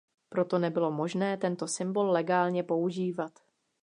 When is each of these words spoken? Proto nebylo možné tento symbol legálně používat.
Proto 0.29 0.59
nebylo 0.59 0.91
možné 0.91 1.37
tento 1.37 1.67
symbol 1.67 2.11
legálně 2.11 2.63
používat. 2.63 3.39